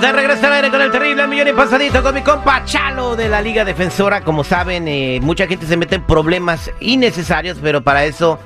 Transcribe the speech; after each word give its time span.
regreso 0.00 0.46
al 0.46 0.52
aire 0.52 0.70
con 0.70 0.80
el 0.80 0.90
terrible 0.90 1.26
millón 1.26 1.48
y 1.48 1.52
pasadito 1.52 2.02
con 2.02 2.14
mi 2.14 2.22
compa 2.22 2.64
Chalo 2.64 3.16
de 3.16 3.28
la 3.28 3.42
Liga 3.42 3.64
Defensora. 3.64 4.22
Como 4.22 4.44
saben, 4.44 4.86
eh, 4.86 5.18
mucha 5.20 5.46
gente 5.46 5.66
se 5.66 5.76
mete 5.76 5.96
en 5.96 6.02
problemas 6.02 6.70
innecesarios, 6.80 7.58
pero 7.60 7.82
para 7.82 8.04
eso, 8.04 8.38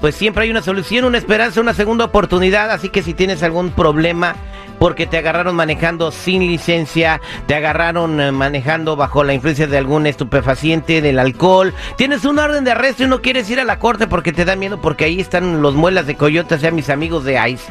pues 0.00 0.14
siempre 0.14 0.44
hay 0.44 0.50
una 0.50 0.62
solución, 0.62 1.04
una 1.04 1.18
esperanza, 1.18 1.60
una 1.60 1.74
segunda 1.74 2.04
oportunidad. 2.04 2.70
Así 2.70 2.88
que 2.88 3.02
si 3.02 3.14
tienes 3.14 3.42
algún 3.42 3.70
problema 3.70 4.36
porque 4.80 5.06
te 5.06 5.18
agarraron 5.18 5.54
manejando 5.54 6.10
sin 6.10 6.46
licencia, 6.46 7.20
te 7.46 7.54
agarraron 7.54 8.18
eh, 8.18 8.32
manejando 8.32 8.96
bajo 8.96 9.22
la 9.22 9.34
influencia 9.34 9.66
de 9.66 9.76
algún 9.76 10.06
estupefaciente, 10.06 11.02
del 11.02 11.18
alcohol, 11.18 11.74
tienes 11.98 12.24
un 12.24 12.38
orden 12.38 12.64
de 12.64 12.70
arresto 12.70 13.04
y 13.04 13.06
no 13.06 13.20
quieres 13.20 13.50
ir 13.50 13.60
a 13.60 13.64
la 13.64 13.78
corte 13.78 14.06
porque 14.06 14.32
te 14.32 14.46
da 14.46 14.56
miedo, 14.56 14.80
porque 14.80 15.04
ahí 15.04 15.20
están 15.20 15.60
los 15.60 15.74
muelas 15.74 16.06
de 16.06 16.16
coyote, 16.16 16.58
sea 16.58 16.70
mis 16.70 16.88
amigos 16.88 17.24
de 17.24 17.38
ICE. 17.50 17.70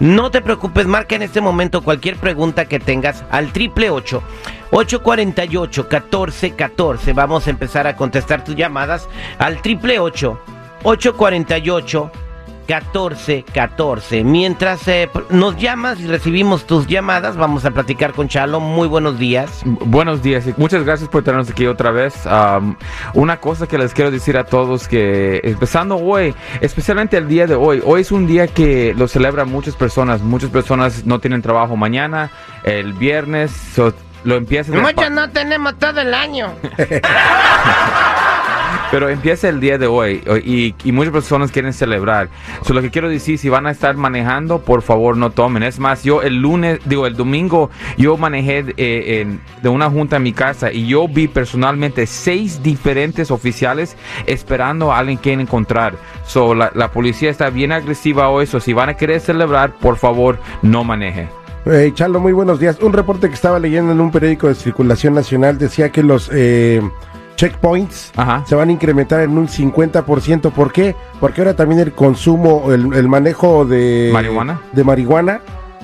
No 0.00 0.30
te 0.30 0.42
preocupes, 0.42 0.86
marca 0.86 1.16
en 1.16 1.22
este 1.22 1.40
momento 1.40 1.80
cualquier 1.80 2.16
pregunta 2.16 2.66
que 2.66 2.78
tengas 2.78 3.24
al 3.30 3.52
triple 3.52 3.88
848 3.88 5.86
1414. 5.90 7.12
Vamos 7.14 7.46
a 7.46 7.50
empezar 7.50 7.86
a 7.86 7.96
contestar 7.96 8.44
tus 8.44 8.54
llamadas 8.54 9.08
al 9.38 9.62
triple 9.62 9.98
848 9.98 12.12
1414. 12.70 14.22
Mientras 14.22 14.86
eh, 14.86 15.10
nos 15.30 15.56
llamas 15.56 15.98
y 15.98 16.06
recibimos 16.06 16.66
tus 16.66 16.86
llamadas, 16.86 17.36
vamos 17.36 17.64
a 17.64 17.72
platicar 17.72 18.12
con 18.12 18.28
Chalo. 18.28 18.60
Muy 18.60 18.86
buenos 18.86 19.18
días. 19.18 19.62
Buenos 19.64 20.22
días 20.22 20.46
y 20.46 20.54
muchas 20.56 20.84
gracias 20.84 21.08
por 21.08 21.24
tenernos 21.24 21.50
aquí 21.50 21.66
otra 21.66 21.90
vez. 21.90 22.14
una 23.14 23.40
cosa 23.40 23.66
que 23.66 23.76
les 23.76 23.92
quiero 23.92 24.10
decir 24.10 24.36
a 24.36 24.44
todos 24.44 24.86
que 24.86 25.40
empezando 25.42 25.96
hoy, 25.96 26.34
especialmente 26.60 27.16
el 27.16 27.26
día 27.26 27.46
de 27.46 27.56
hoy, 27.56 27.82
hoy 27.84 28.02
es 28.02 28.12
un 28.12 28.26
día 28.26 28.46
que 28.46 28.94
lo 28.94 29.08
celebran 29.08 29.50
muchas 29.50 29.74
personas. 29.74 30.20
Muchas 30.20 30.50
personas 30.50 31.04
no 31.04 31.18
tienen 31.18 31.42
trabajo 31.42 31.76
mañana, 31.76 32.30
el 32.62 32.92
viernes 32.92 33.50
lo 34.22 34.36
empiezan. 34.36 34.80
Muchos 34.80 35.10
no 35.10 35.28
tenemos 35.30 35.76
todo 35.78 36.00
el 36.00 36.14
año. 36.14 36.54
Pero 38.90 39.08
empieza 39.08 39.48
el 39.48 39.60
día 39.60 39.78
de 39.78 39.86
hoy 39.86 40.22
y, 40.44 40.92
muchas 40.92 41.12
personas 41.12 41.52
quieren 41.52 41.72
celebrar. 41.72 42.28
So, 42.62 42.74
lo 42.74 42.82
que 42.82 42.90
quiero 42.90 43.08
decir, 43.08 43.38
si 43.38 43.48
van 43.48 43.66
a 43.66 43.70
estar 43.70 43.96
manejando, 43.96 44.62
por 44.62 44.82
favor 44.82 45.16
no 45.16 45.30
tomen. 45.30 45.62
Es 45.62 45.78
más, 45.78 46.02
yo 46.02 46.22
el 46.22 46.36
lunes, 46.36 46.80
digo, 46.84 47.06
el 47.06 47.16
domingo, 47.16 47.70
yo 47.96 48.16
manejé 48.16 48.64
eh, 48.76 49.38
de 49.62 49.68
una 49.68 49.88
junta 49.88 50.16
en 50.16 50.24
mi 50.24 50.32
casa 50.32 50.72
y 50.72 50.88
yo 50.88 51.06
vi 51.06 51.28
personalmente 51.28 52.06
seis 52.06 52.62
diferentes 52.62 53.30
oficiales 53.30 53.96
esperando 54.26 54.92
a 54.92 54.98
alguien 54.98 55.18
que 55.18 55.32
encontrar. 55.32 55.94
So, 56.26 56.54
la, 56.54 56.90
policía 56.92 57.30
está 57.30 57.50
bien 57.50 57.72
agresiva 57.72 58.28
hoy. 58.28 58.46
So, 58.46 58.60
si 58.60 58.72
van 58.72 58.88
a 58.88 58.94
querer 58.94 59.20
celebrar, 59.20 59.74
por 59.78 59.96
favor, 59.96 60.38
no 60.62 60.82
maneje. 60.84 61.28
Hey, 61.64 61.92
Charlo, 61.94 62.20
muy 62.20 62.32
buenos 62.32 62.58
días. 62.58 62.78
Un 62.80 62.92
reporte 62.92 63.28
que 63.28 63.34
estaba 63.34 63.58
leyendo 63.58 63.92
en 63.92 64.00
un 64.00 64.10
periódico 64.10 64.48
de 64.48 64.54
circulación 64.54 65.14
nacional 65.14 65.58
decía 65.58 65.90
que 65.90 66.02
los... 66.02 66.30
Eh, 66.32 66.80
checkpoints 67.40 68.12
se 68.44 68.54
van 68.54 68.68
a 68.68 68.72
incrementar 68.72 69.20
en 69.20 69.38
un 69.38 69.48
50%. 69.48 70.52
¿Por 70.52 70.72
qué? 70.72 70.94
Porque 71.18 71.40
ahora 71.40 71.56
también 71.56 71.80
el 71.80 71.92
consumo, 71.92 72.70
el, 72.70 73.08
manejo 73.08 73.64
de 73.64 74.10
marihuana, 74.12 74.60
de 74.72 74.84
marihuana 74.84 75.40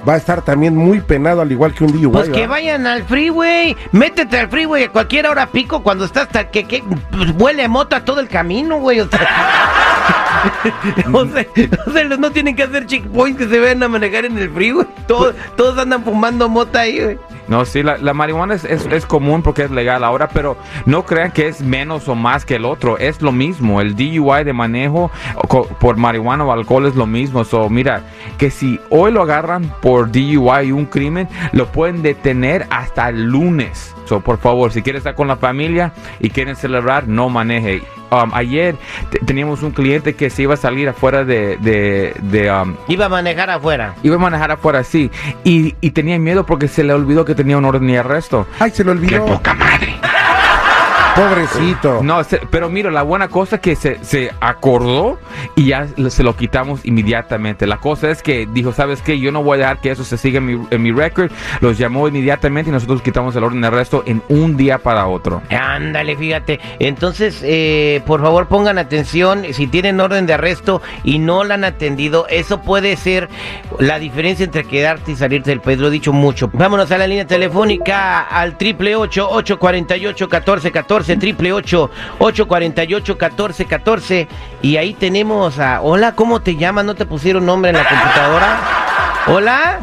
va 0.07 0.15
a 0.15 0.17
estar 0.19 0.43
también 0.43 0.77
muy 0.77 1.01
penado, 1.01 1.41
al 1.41 1.51
igual 1.51 1.73
que 1.73 1.85
un 1.85 1.93
DUI. 1.93 2.13
Pues 2.13 2.29
que 2.29 2.47
vayan 2.47 2.87
al 2.87 3.05
freeway, 3.05 3.75
métete 3.93 4.39
al 4.39 4.51
freeway 4.51 4.85
a 4.85 4.93
cualquier 4.93 5.27
hora 5.27 5.47
pico 5.47 5.83
cuando 5.83 6.05
estás, 6.05 6.29
que, 6.53 6.65
que 6.65 6.85
pues, 7.11 7.31
huele 7.39 7.65
a 7.65 7.69
mota 7.69 8.05
todo 8.05 8.21
el 8.21 8.29
camino, 8.29 8.79
güey. 8.79 9.01
O 9.01 9.09
sea, 9.09 9.27
o 11.13 11.91
sea, 11.93 12.05
no 12.05 12.31
tienen 12.33 12.55
que 12.55 12.65
hacer 12.65 12.87
checkpoints 12.87 13.39
que 13.39 13.49
se 13.49 13.59
vayan 13.59 13.83
a 13.83 13.89
manejar 13.89 14.27
en 14.27 14.37
el 14.37 14.51
freeway. 14.51 14.87
Todos, 15.09 15.35
todos 15.57 15.79
andan 15.79 16.05
fumando 16.05 16.51
mota 16.51 16.81
ahí, 16.81 17.03
güey. 17.03 17.19
No, 17.49 17.65
sí, 17.65 17.83
la, 17.83 18.13
marihuana 18.13 18.55
es, 18.55 18.65
es, 18.65 19.07
común 19.07 19.43
porque 19.43 19.63
es 19.63 19.71
legal 19.71 20.03
ahora, 20.03 20.29
pero 20.29 20.57
no 20.85 21.05
crean 21.05 21.31
que 21.31 21.47
es 21.47 21.61
menos 21.61 22.09
o 22.09 22.15
más 22.15 22.45
que 22.45 22.57
el 22.57 22.65
otro. 22.65 22.99
Es 22.99 23.23
lo 23.23 23.33
mismo. 23.33 23.81
El 23.81 23.95
DUI 23.95 24.45
de 24.45 24.53
manejo 24.53 25.11
por 25.81 25.97
marihuana 25.97 26.45
o 26.45 26.53
alcohol 26.53 26.87
es 26.87 26.97
lo 26.97 27.07
mismo. 27.07 27.45
So, 27.45 27.69
mira, 27.71 28.03
que 28.39 28.51
si 28.51 28.81
hoy 28.91 29.13
lo 29.13 29.23
agarran 29.23 29.73
por 29.81 30.11
DUI 30.11 30.67
y 30.67 30.73
un 30.73 30.87
crimen, 30.87 31.29
lo 31.53 31.67
pueden 31.67 32.03
detener 32.03 32.67
hasta 32.71 33.09
el 33.09 33.25
lunes. 33.25 33.95
So, 34.07 34.21
por 34.21 34.39
favor, 34.39 34.73
si 34.73 34.83
quieres 34.83 35.01
estar 35.01 35.15
con 35.15 35.29
la 35.29 35.37
familia 35.37 35.93
y 36.21 36.31
quieren 36.31 36.57
celebrar, 36.57 37.07
no 37.07 37.29
maneje. 37.29 37.83
Um, 38.11 38.31
ayer 38.35 38.77
teníamos 39.25 39.63
un 39.63 39.73
cliente 39.73 40.15
que 40.15 40.31
se 40.31 40.43
iba 40.43 40.55
a 40.55 40.57
salir 40.57 40.89
afuera 40.89 41.25
de... 41.25 41.57
de, 41.57 42.51
um, 42.53 42.77
iba 42.89 43.07
a 43.07 43.09
manejar 43.09 43.51
afuera. 43.51 43.95
Iba 44.03 44.15
a 44.15 44.19
manejar 44.19 44.53
afuera, 44.53 44.85
sí. 44.85 45.11
Y, 45.43 45.75
y 45.81 45.91
tenía 45.91 46.19
miedo 46.19 46.47
porque 46.47 46.69
se 46.69 46.85
le 46.85 46.93
olvidó 46.93 47.25
que 47.25 47.35
tenía 47.35 47.59
un 47.59 47.65
orden 47.65 47.87
de 47.87 47.99
arresto. 47.99 48.47
Ay, 48.61 48.71
se 48.71 48.85
le 48.85 48.93
olvidó. 48.93 49.25
¡Qué 49.25 49.33
poca 49.33 49.55
madre! 49.55 49.96
Pobrecito. 51.17 52.03
No, 52.03 52.21
pero 52.51 52.69
mira, 52.69 52.91
la 52.91 53.03
buena 53.03 53.29
cosa 53.29 53.57
es 53.57 53.63
que 53.63 53.77
se, 53.77 54.05
se, 54.05 54.31
acordó 54.41 55.19
y 55.55 55.69
ya 55.69 55.89
se 56.09 56.23
lo 56.23 56.37
quitamos 56.37 56.85
inmediatamente. 56.85 57.67
La 57.67 57.79
cosa 57.79 58.11
es 58.11 58.23
que 58.23 58.47
dijo, 58.47 58.73
¿sabes 58.73 59.01
qué? 59.01 59.19
Yo 59.19 59.33
no 59.33 59.43
voy 59.43 59.57
a 59.57 59.61
dejar 59.61 59.81
que 59.81 59.91
eso 59.91 60.05
se 60.05 60.19
siga 60.19 60.39
en 60.39 60.47
mi, 60.47 60.67
en 60.71 60.83
mi 60.83 60.93
record. 60.93 61.31
Los 61.61 61.79
llamó 61.79 62.07
inmediatamente 62.09 62.71
y 62.71 62.73
nosotros 62.73 63.01
quitamos 63.03 63.35
el 63.37 63.45
orden 63.45 63.61
de 63.61 63.69
arresto 63.69 64.03
en 64.07 64.23
un 64.29 64.57
día 64.57 64.79
para 64.79 65.07
otro. 65.07 65.43
Ándale, 65.51 66.17
fíjate. 66.17 66.61
Entonces, 66.79 67.41
eh, 67.43 68.03
por 68.07 68.21
favor, 68.21 68.47
pongan 68.47 68.79
atención. 68.79 69.45
Si 69.53 69.67
tienen 69.67 70.01
orden 70.01 70.27
de 70.27 70.35
arresto 70.35 70.83
y 71.03 71.19
no 71.19 71.45
la 71.45 71.55
han 71.55 71.65
atendido, 71.65 72.27
eso 72.29 72.61
puede 72.61 72.97
ser 72.97 73.29
la 73.79 73.99
diferencia 73.99 74.45
entre 74.45 74.65
quedarte 74.65 75.13
y 75.13 75.17
salirte 75.17 75.51
del 75.51 75.61
país. 75.61 75.79
Lo 75.79 75.89
he 75.89 75.91
dicho 75.91 76.13
mucho. 76.13 76.51
Vámonos 76.53 76.91
a 76.91 76.99
la 76.99 77.07
línea 77.07 77.27
telefónica 77.27 78.23
al 78.23 78.59
triple 78.59 78.97
ocho 78.97 79.29
ocho 79.31 79.59
cuarenta 79.59 79.97
y 79.97 80.07
ocho 80.07 80.29
catorce 80.29 80.71
catorce 80.71 81.06
triple 81.15 81.53
848 81.53 83.13
1414 83.13 84.29
y 84.63 84.77
ahí 84.77 84.95
tenemos 84.95 85.61
a 85.61 85.81
Hola, 85.81 86.17
¿cómo 86.17 86.41
te 86.41 86.57
llamas? 86.57 86.85
¿No 86.85 86.97
te 86.97 87.07
pusieron 87.07 87.47
nombre 87.47 87.71
en 87.71 87.77
la 87.77 87.89
computadora? 87.89 88.59
Hola. 89.29 89.79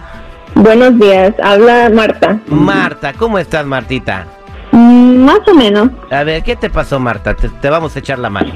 Buenos 0.55 0.99
días, 0.99 1.33
habla 1.41 1.89
Marta. 1.89 2.39
Marta, 2.47 3.13
¿cómo 3.13 3.39
estás, 3.39 3.65
Martita? 3.65 4.27
Mm, 4.71 5.23
más 5.23 5.39
o 5.47 5.53
menos. 5.53 5.89
A 6.11 6.23
ver, 6.23 6.43
¿qué 6.43 6.55
te 6.55 6.69
pasó, 6.69 6.99
Marta? 6.99 7.35
Te, 7.35 7.69
vamos 7.69 7.95
a 7.95 7.99
echar 7.99 8.19
la 8.19 8.29
mano. 8.29 8.53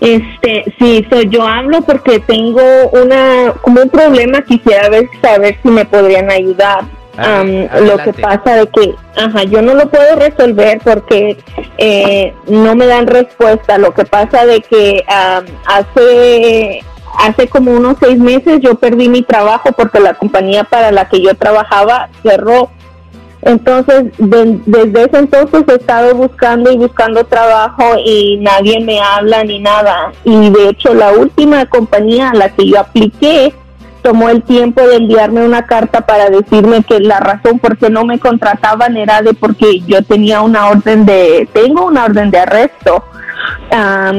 Este, 0.00 0.74
sí, 0.78 1.06
soy 1.10 1.28
yo 1.28 1.46
hablo 1.46 1.80
porque 1.82 2.20
tengo 2.20 2.62
una 2.92 3.52
como 3.62 3.82
un 3.82 3.90
problema, 3.90 4.40
quisiera 4.42 4.88
ver 4.88 5.08
saber 5.20 5.58
si 5.62 5.68
me 5.68 5.84
podrían 5.84 6.30
ayudar 6.30 6.84
lo 7.16 7.98
que 7.98 8.12
pasa 8.12 8.56
de 8.56 8.66
que, 8.66 8.94
ajá, 9.16 9.44
yo 9.44 9.62
no 9.62 9.74
lo 9.74 9.88
puedo 9.88 10.16
resolver 10.16 10.80
porque 10.84 11.36
eh, 11.78 12.34
no 12.46 12.74
me 12.74 12.86
dan 12.86 13.06
respuesta. 13.06 13.78
Lo 13.78 13.94
que 13.94 14.04
pasa 14.04 14.44
de 14.46 14.60
que 14.60 15.04
hace 15.66 16.82
hace 17.18 17.48
como 17.48 17.72
unos 17.72 17.96
seis 18.00 18.18
meses 18.18 18.60
yo 18.60 18.74
perdí 18.74 19.08
mi 19.08 19.22
trabajo 19.22 19.70
porque 19.72 20.00
la 20.00 20.14
compañía 20.14 20.64
para 20.64 20.92
la 20.92 21.08
que 21.08 21.20
yo 21.20 21.34
trabajaba 21.34 22.08
cerró. 22.22 22.70
Entonces, 23.42 24.06
desde 24.18 25.04
ese 25.04 25.18
entonces 25.18 25.62
he 25.68 25.74
estado 25.74 26.14
buscando 26.16 26.72
y 26.72 26.76
buscando 26.76 27.24
trabajo 27.24 27.84
y 28.04 28.38
nadie 28.38 28.80
me 28.80 29.00
habla 29.00 29.44
ni 29.44 29.60
nada. 29.60 30.12
Y 30.24 30.50
de 30.50 30.70
hecho, 30.70 30.94
la 30.94 31.12
última 31.12 31.64
compañía 31.66 32.30
a 32.30 32.34
la 32.34 32.48
que 32.48 32.66
yo 32.66 32.80
apliqué, 32.80 33.54
tomó 34.06 34.28
el 34.28 34.44
tiempo 34.44 34.86
de 34.86 34.98
enviarme 34.98 35.44
una 35.44 35.66
carta 35.66 36.06
para 36.06 36.30
decirme 36.30 36.84
que 36.84 37.00
la 37.00 37.18
razón 37.18 37.58
por 37.58 37.76
qué 37.76 37.90
no 37.90 38.04
me 38.04 38.20
contrataban 38.20 38.96
era 38.96 39.20
de 39.20 39.34
porque 39.34 39.80
yo 39.80 40.00
tenía 40.04 40.42
una 40.42 40.68
orden 40.68 41.04
de, 41.04 41.48
tengo 41.52 41.86
una 41.86 42.04
orden 42.04 42.30
de 42.30 42.38
arresto 42.38 43.02
ah, 43.72 44.12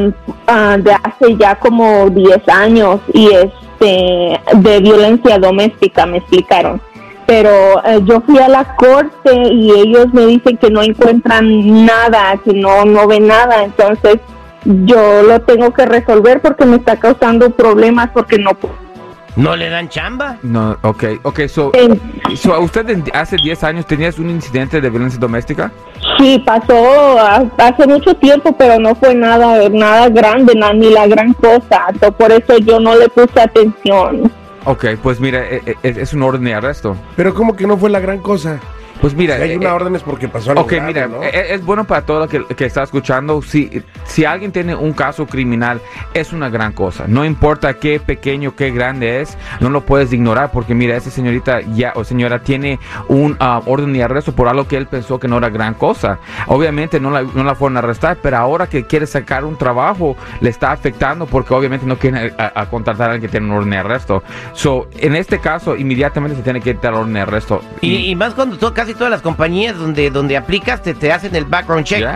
de 0.78 0.92
hace 0.92 1.38
ya 1.38 1.56
como 1.56 2.10
10 2.10 2.50
años 2.50 3.00
y 3.14 3.30
este 3.32 4.42
de 4.56 4.80
violencia 4.82 5.40
doméstica 5.40 6.06
me 6.06 6.18
explicaron. 6.18 6.82
Pero 7.26 7.82
eh, 7.86 8.02
yo 8.04 8.20
fui 8.20 8.40
a 8.40 8.50
la 8.50 8.76
corte 8.76 9.34
y 9.34 9.72
ellos 9.72 10.08
me 10.12 10.26
dicen 10.26 10.58
que 10.58 10.70
no 10.70 10.82
encuentran 10.82 11.86
nada, 11.86 12.36
que 12.44 12.54
no 12.54 12.84
no 12.84 13.08
ven 13.08 13.28
nada, 13.28 13.64
entonces 13.64 14.18
yo 14.66 15.24
lo 15.24 15.40
tengo 15.44 15.72
que 15.72 15.86
resolver 15.86 16.42
porque 16.42 16.66
me 16.66 16.76
está 16.76 16.98
causando 16.98 17.52
problemas 17.52 18.10
porque 18.14 18.38
no 18.38 18.54
puedo 18.54 18.87
¿No 19.38 19.56
le 19.56 19.70
dan 19.70 19.88
chamba? 19.88 20.40
No, 20.42 20.76
ok, 20.82 21.04
ok, 21.22 21.42
so, 21.48 21.72
¿usted 22.60 23.04
hace 23.14 23.36
10 23.36 23.64
años 23.64 23.86
tenías 23.86 24.18
un 24.18 24.32
incidente 24.32 24.82
de 24.82 24.90
violencia 24.90 25.20
doméstica? 25.20 25.72
Sí, 26.18 26.42
pasó 26.44 27.20
hace 27.60 27.86
mucho 27.86 28.16
tiempo, 28.16 28.56
pero 28.58 28.80
no 28.80 28.96
fue 28.96 29.14
nada, 29.14 29.70
nada 29.70 30.10
grande, 30.10 30.54
ni 30.74 30.90
la 30.90 31.06
gran 31.06 31.34
cosa, 31.34 31.86
por 32.18 32.32
eso 32.32 32.58
yo 32.58 32.80
no 32.80 32.96
le 32.96 33.08
puse 33.10 33.40
atención. 33.40 34.32
Ok, 34.66 34.86
pues 35.04 35.20
mira, 35.20 35.48
e, 35.48 35.62
e, 35.66 35.78
es, 35.84 36.14
un 36.16 36.24
orden 36.24 36.44
de 36.44 36.56
arresto. 36.56 36.98
Pero 37.16 37.36
¿cómo 37.36 37.56
que 37.56 37.68
no 37.68 37.78
fue 37.78 37.92
la 37.92 38.00
gran 38.00 38.18
cosa? 38.18 38.60
Pues 39.02 39.14
mira, 39.14 39.38
si 39.38 39.44
hay 39.44 39.56
una 39.56 39.70
eh, 39.70 39.74
orden 39.74 39.96
es 39.96 40.04
porque 40.04 40.28
pasó 40.28 40.52
algo. 40.52 40.64
Ok, 40.64 40.74
mira, 40.86 41.10
eh, 41.24 41.48
es, 41.50 41.64
bueno 41.64 41.86
para 41.86 42.06
todo 42.06 42.22
lo 42.22 42.28
que, 42.28 42.44
que 42.46 42.66
está 42.66 42.84
escuchando. 42.84 43.42
Si, 43.42 43.84
si 44.06 44.26
alguien 44.26 44.52
tiene 44.52 44.76
un 44.76 44.94
caso 44.94 45.26
criminal, 45.28 45.82
es 46.14 46.34
una 46.34 46.50
gran 46.50 46.74
cosa. 46.74 47.06
No 47.08 47.26
importa 47.26 47.76
qué 47.76 48.00
pequeño, 48.00 48.56
qué 48.56 48.72
grande 48.72 49.22
es, 49.22 49.38
no 49.60 49.70
lo 49.70 49.82
puedes 49.82 50.12
ignorar 50.14 50.52
porque 50.52 50.74
mira, 50.74 50.96
esa 50.96 51.12
señorita 51.12 51.62
ya 51.62 51.94
o 51.96 52.04
señora 52.04 52.40
tiene 52.40 52.80
un 53.08 53.38
ah, 53.40 53.62
orden 53.66 53.94
de 53.94 54.04
arresto 54.04 54.34
por 54.34 54.48
algo 54.48 54.68
que 54.68 54.78
él 54.78 54.88
pensó 54.88 55.20
que 55.20 55.28
no 55.28 55.38
era 55.38 55.50
gran 55.50 55.74
cosa. 55.74 56.20
Obviamente 56.48 57.00
no 57.00 57.12
la, 57.12 57.22
no 57.22 57.44
la 57.44 57.56
fueron 57.56 57.78
a 57.78 57.80
arrestar, 57.80 58.18
pero 58.22 58.38
ahora 58.38 58.68
que 58.68 58.86
quiere 58.86 59.06
sacar 59.06 59.46
un 59.46 59.58
trabajo, 59.58 60.16
le 60.42 60.50
está 60.50 60.72
afectando 60.72 61.26
porque 61.26 61.54
obviamente 61.54 61.86
no 61.86 61.98
quiere 61.98 62.34
a, 62.38 62.66
contratar 62.70 63.10
a 63.10 63.14
alguien 63.14 63.30
que 63.30 63.32
tiene 63.32 63.48
un 63.48 63.54
orden 63.54 63.70
de 63.72 63.78
arresto. 63.78 64.24
So, 64.54 64.88
en 64.98 65.16
este 65.16 65.40
caso, 65.40 65.76
inmediatamente 65.76 66.36
se 66.36 66.44
tiene 66.44 66.62
que 66.62 66.78
el 66.82 66.94
orden 66.94 67.14
de 67.14 67.22
arresto. 67.22 67.62
Y, 67.82 68.16
más 68.16 68.34
cuando 68.34 68.58
casi 68.88 68.98
todas 68.98 69.12
las 69.12 69.22
compañías 69.22 69.78
donde, 69.78 70.10
donde 70.10 70.38
aplicas 70.38 70.82
te, 70.82 70.94
te 70.94 71.12
hacen 71.12 71.36
el 71.36 71.44
background 71.44 71.86
check. 71.86 72.08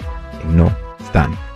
no 0.51 0.73
están 0.99 1.48